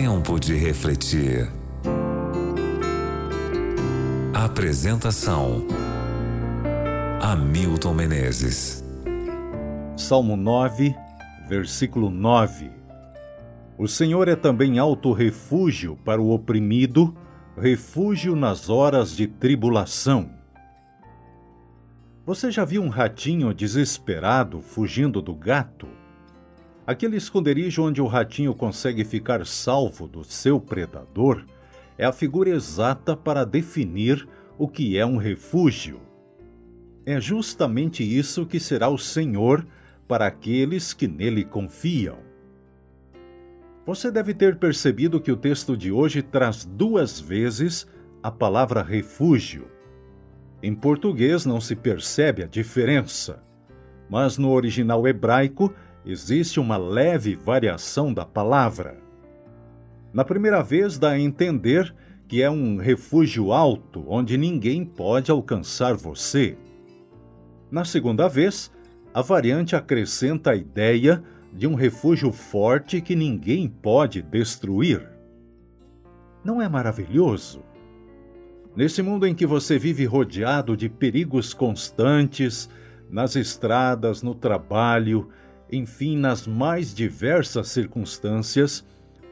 Tempo 0.00 0.38
de 0.38 0.54
refletir. 0.54 1.50
Apresentação: 4.32 5.66
Hamilton 7.20 7.94
Menezes. 7.94 8.84
Salmo 9.96 10.36
9, 10.36 10.94
versículo 11.48 12.10
9. 12.10 12.70
O 13.76 13.88
Senhor 13.88 14.28
é 14.28 14.36
também 14.36 14.78
alto 14.78 15.12
refúgio 15.12 15.96
para 16.04 16.22
o 16.22 16.30
oprimido, 16.30 17.12
refúgio 17.60 18.36
nas 18.36 18.70
horas 18.70 19.16
de 19.16 19.26
tribulação. 19.26 20.30
Você 22.24 22.52
já 22.52 22.64
viu 22.64 22.82
um 22.84 22.88
ratinho 22.88 23.52
desesperado 23.52 24.60
fugindo 24.60 25.20
do 25.20 25.34
gato? 25.34 25.88
Aquele 26.88 27.18
esconderijo 27.18 27.82
onde 27.82 28.00
o 28.00 28.06
ratinho 28.06 28.54
consegue 28.54 29.04
ficar 29.04 29.44
salvo 29.44 30.08
do 30.08 30.24
seu 30.24 30.58
predador 30.58 31.44
é 31.98 32.06
a 32.06 32.12
figura 32.12 32.48
exata 32.48 33.14
para 33.14 33.44
definir 33.44 34.26
o 34.56 34.66
que 34.66 34.96
é 34.96 35.04
um 35.04 35.18
refúgio. 35.18 36.00
É 37.04 37.20
justamente 37.20 38.02
isso 38.02 38.46
que 38.46 38.58
será 38.58 38.88
o 38.88 38.96
Senhor 38.96 39.66
para 40.08 40.26
aqueles 40.26 40.94
que 40.94 41.06
nele 41.06 41.44
confiam. 41.44 42.20
Você 43.84 44.10
deve 44.10 44.32
ter 44.32 44.56
percebido 44.56 45.20
que 45.20 45.30
o 45.30 45.36
texto 45.36 45.76
de 45.76 45.92
hoje 45.92 46.22
traz 46.22 46.64
duas 46.64 47.20
vezes 47.20 47.86
a 48.22 48.30
palavra 48.30 48.82
refúgio. 48.82 49.68
Em 50.62 50.74
português 50.74 51.44
não 51.44 51.60
se 51.60 51.76
percebe 51.76 52.44
a 52.44 52.46
diferença, 52.46 53.42
mas 54.08 54.38
no 54.38 54.50
original 54.50 55.06
hebraico 55.06 55.70
existe 56.08 56.58
uma 56.58 56.78
leve 56.78 57.36
variação 57.36 58.14
da 58.14 58.24
palavra. 58.24 58.96
Na 60.10 60.24
primeira 60.24 60.62
vez 60.62 60.98
dá 60.98 61.10
a 61.10 61.20
entender 61.20 61.94
que 62.26 62.42
é 62.42 62.50
um 62.50 62.78
refúgio 62.78 63.52
alto 63.52 64.02
onde 64.08 64.38
ninguém 64.38 64.86
pode 64.86 65.30
alcançar 65.30 65.94
você. 65.94 66.56
Na 67.70 67.84
segunda 67.84 68.26
vez, 68.26 68.72
a 69.12 69.20
variante 69.20 69.76
acrescenta 69.76 70.52
a 70.52 70.56
ideia 70.56 71.22
de 71.52 71.66
um 71.66 71.74
refúgio 71.74 72.32
forte 72.32 73.02
que 73.02 73.14
ninguém 73.14 73.68
pode 73.68 74.22
destruir. 74.22 75.06
Não 76.42 76.62
é 76.62 76.68
maravilhoso? 76.70 77.62
Nesse 78.74 79.02
mundo 79.02 79.26
em 79.26 79.34
que 79.34 79.44
você 79.44 79.78
vive 79.78 80.06
rodeado 80.06 80.74
de 80.74 80.88
perigos 80.88 81.52
constantes, 81.52 82.70
nas 83.10 83.36
estradas, 83.36 84.22
no 84.22 84.34
trabalho, 84.34 85.28
enfim, 85.70 86.16
nas 86.16 86.46
mais 86.46 86.94
diversas 86.94 87.68
circunstâncias, 87.68 88.84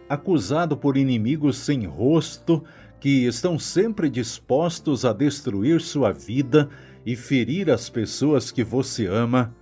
acusado 0.08 0.76
por 0.76 0.96
inimigos 0.96 1.58
sem 1.58 1.84
rosto 1.86 2.62
que 3.00 3.26
estão 3.26 3.58
sempre 3.58 4.08
dispostos 4.08 5.04
a 5.04 5.12
destruir 5.12 5.80
sua 5.80 6.12
vida 6.12 6.68
e 7.04 7.14
ferir 7.14 7.70
as 7.70 7.88
pessoas 7.88 8.50
que 8.50 8.64
você 8.64 9.06
ama, 9.06 9.54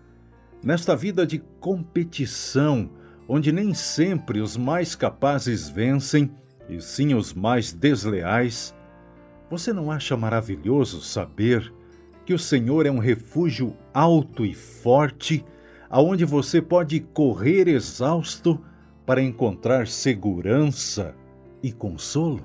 nesta 0.63 0.97
vida 0.97 1.27
de 1.27 1.39
competição, 1.61 2.91
onde 3.29 3.53
nem 3.53 3.75
sempre 3.75 4.41
os 4.41 4.57
mais 4.57 4.95
capazes 4.95 5.69
vencem, 5.69 6.31
e 6.69 6.81
sim 6.81 7.15
os 7.15 7.35
mais 7.35 7.73
desleais, 7.73 8.75
você 9.51 9.73
não 9.73 9.91
acha 9.91 10.17
maravilhoso 10.17 11.03
saber 11.03 11.73
que 12.25 12.33
o 12.33 12.39
Senhor 12.39 12.87
é 12.87 12.91
um 12.91 12.99
refúgio 12.99 13.77
alto 13.93 14.47
e 14.47 14.55
forte, 14.55 15.45
aonde 15.95 16.25
você 16.25 16.61
pode 16.61 16.99
correr 16.99 17.69
exausto 17.69 18.61
para 19.07 19.23
encontrar 19.23 19.87
segurança 19.87 21.15
e 21.63 21.71
consolo? 21.71 22.45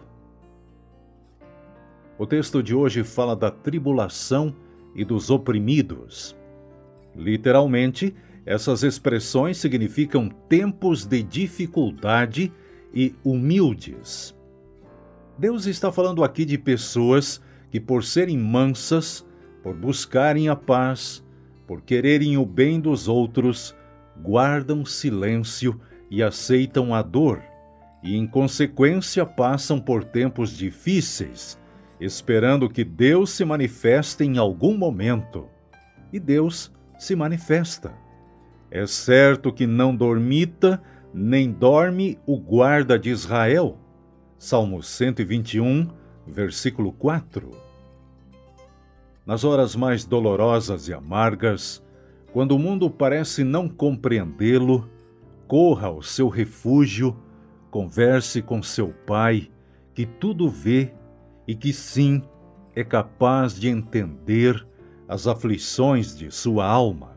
O 2.16 2.28
texto 2.28 2.62
de 2.62 2.75
hoje 2.75 3.03
fala 3.03 3.35
da 3.35 3.50
tribulação 3.50 4.56
e 4.94 5.03
dos 5.03 5.31
oprimidos. 5.31 6.38
Literalmente, 7.16 8.16
essas 8.46 8.84
expressões 8.84 9.57
significam 9.57 10.29
tempos 10.47 11.03
de 11.03 11.23
dificuldade 11.23 12.53
e 12.94 13.16
humildes. 13.23 14.38
Deus 15.40 15.66
está 15.66 15.91
falando 15.91 16.23
aqui 16.23 16.46
de 16.46 16.56
pessoas 16.56 17.41
que, 17.72 17.79
por 17.79 18.03
serem 18.03 18.38
mansas, 18.38 19.25
por 19.63 19.73
buscarem 19.73 20.50
a 20.50 20.56
paz, 20.56 21.23
por 21.69 21.84
quererem 21.84 22.35
o 22.35 22.47
bem 22.47 22.80
dos 22.80 23.07
outros, 23.07 23.75
guardam 24.19 24.84
silêncio 24.84 25.80
e 26.09 26.24
aceitam 26.24 26.96
a 26.96 27.03
dor, 27.03 27.44
e 28.02 28.16
em 28.16 28.25
consequência 28.25 29.24
passam 29.24 29.79
por 29.79 30.03
tempos 30.03 30.50
difíceis, 30.50 31.59
esperando 32.02 32.68
que 32.68 32.84
Deus 32.84 33.29
se 33.29 33.46
manifeste 33.46 34.24
em 34.24 34.40
algum 34.40 34.75
momento. 34.75 35.46
E 36.12 36.19
Deus 36.19 36.74
se 36.97 37.16
manifesta. 37.16 37.94
É 38.72 38.88
certo 38.88 39.53
que 39.53 39.68
não 39.68 39.96
dormita, 39.96 40.81
nem 41.13 41.52
dorme 41.52 42.18
o 42.25 42.40
guarda 42.40 42.97
de 42.97 43.12
Israel 43.12 43.78
Salmo 44.40 44.81
121, 44.81 45.88
versículo 46.25 46.91
4. 46.94 47.69
Nas 49.29 49.44
horas 49.44 49.75
mais 49.75 50.06
dolorosas 50.06 50.88
e 50.88 50.94
amargas, 50.94 51.84
quando 52.34 52.53
o 52.53 52.57
mundo 52.57 52.90
parece 52.90 53.44
não 53.44 53.69
compreendê-lo, 53.69 54.90
corra 55.47 55.85
ao 55.85 56.01
seu 56.01 56.29
refúgio, 56.29 57.16
converse 57.69 58.41
com 58.41 58.63
seu 58.63 58.88
Pai, 59.06 59.47
que 59.94 60.03
tudo 60.03 60.50
vê 60.50 60.91
e 61.47 61.53
que 61.53 61.72
sim 61.72 62.23
é 62.75 62.84
capaz 62.84 63.53
de 63.53 63.69
entender 63.69 64.66
as 65.07 65.28
aflições 65.28 66.17
de 66.17 66.31
sua 66.31 66.66
alma. 66.66 67.16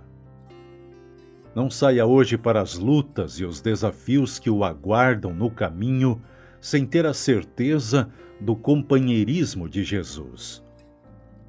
Não 1.55 1.71
saia 1.71 2.05
hoje 2.05 2.37
para 2.37 2.61
as 2.61 2.77
lutas 2.77 3.41
e 3.41 3.45
os 3.47 3.63
desafios 3.63 4.39
que 4.39 4.51
o 4.51 4.65
aguardam 4.65 5.33
no 5.33 5.51
caminho 5.51 6.21
sem 6.61 6.85
ter 6.85 7.07
a 7.07 7.15
certeza 7.15 8.13
do 8.39 8.55
companheirismo 8.55 9.67
de 9.67 9.83
Jesus. 9.83 10.62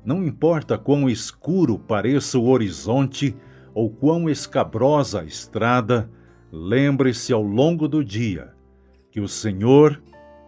Não 0.05 0.23
importa 0.23 0.77
quão 0.77 1.09
escuro 1.09 1.79
pareça 1.79 2.37
o 2.37 2.47
horizonte 2.47 3.35
ou 3.73 3.89
quão 3.89 4.29
escabrosa 4.29 5.21
a 5.21 5.25
estrada, 5.25 6.09
lembre-se 6.51 7.31
ao 7.31 7.41
longo 7.41 7.87
do 7.87 8.03
dia 8.03 8.53
que 9.09 9.21
o 9.21 9.27
Senhor 9.27 10.01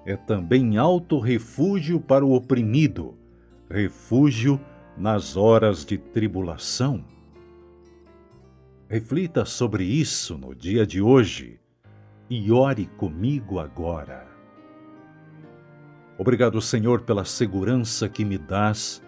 é 0.06 0.16
também 0.16 0.78
alto 0.78 1.20
refúgio 1.20 2.00
para 2.00 2.26
o 2.26 2.34
oprimido, 2.34 3.18
refúgio 3.70 4.60
nas 4.98 5.38
horas 5.38 5.86
de 5.86 5.98
tribulação. 5.98 7.04
Reflita 8.90 9.46
sobre 9.46 9.84
isso 9.84 10.38
no 10.38 10.54
dia 10.54 10.86
de 10.86 11.02
hoje 11.02 11.60
e 12.30 12.52
ore 12.52 12.88
comigo 12.98 13.60
agora. 13.60 14.28
Obrigado, 16.18 16.62
Senhor, 16.62 17.02
pela 17.02 17.26
segurança 17.26 18.08
que 18.08 18.24
me 18.24 18.38
dás 18.38 19.02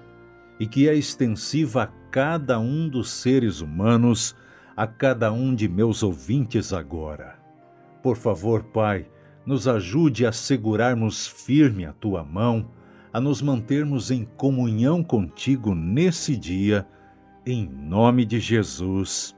e 0.60 0.66
que 0.66 0.88
é 0.88 0.96
extensiva 0.96 1.84
a 1.84 1.88
cada 2.12 2.60
um 2.60 2.90
dos 2.90 3.10
seres 3.10 3.62
humanos, 3.62 4.36
a 4.76 4.88
cada 4.88 5.32
um 5.32 5.54
de 5.54 5.68
meus 5.68 6.04
ouvintes 6.04 6.74
agora. 6.74 7.40
Por 8.02 8.16
favor, 8.16 8.64
Pai, 8.64 9.10
nos 9.46 9.68
ajude 9.68 10.26
a 10.26 10.32
segurarmos 10.32 11.28
firme 11.28 11.86
a 11.86 11.94
tua 11.94 12.24
mão, 12.24 12.70
a 13.14 13.20
nos 13.20 13.42
mantermos 13.42 14.12
em 14.12 14.26
comunhão 14.26 15.04
contigo 15.04 15.74
nesse 15.74 16.36
dia, 16.36 16.88
em 17.46 17.68
nome 17.68 18.26
de 18.26 18.40
Jesus. 18.40 19.36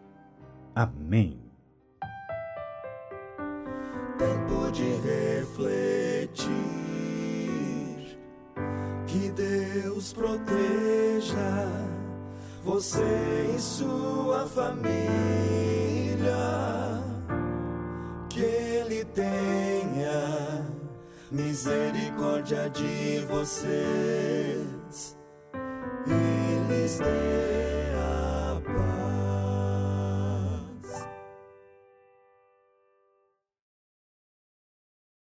Amém. 0.76 1.49
Que 9.12 9.32
Deus 9.32 10.14
proteja 10.14 11.68
você 12.64 13.54
e 13.56 13.60
sua 13.60 14.46
família. 14.48 15.00
Que 18.30 18.42
Ele 18.42 19.04
tenha 19.06 20.66
misericórdia 21.32 22.70
de 22.70 23.26
vocês 23.28 25.18
e 26.06 26.72
lhes 26.72 27.00